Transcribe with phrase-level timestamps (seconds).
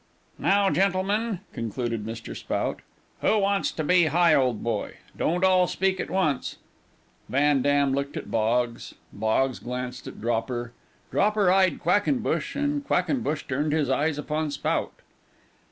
[0.39, 2.35] "Now, gentlemen," concluded Mr.
[2.35, 2.81] Spout,
[3.19, 4.93] "who wants to be a Higholdboy?
[5.15, 6.55] Don't all speak at once."
[7.29, 10.71] Van Dam looked at Boggs; Boggs glanced at Dropper;
[11.11, 14.93] Dropper eyed Quackenbush, and Quackenbush turned his eyes upon Spout.